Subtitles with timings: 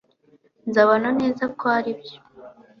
[0.69, 2.17] nzabona neza kuri ibyo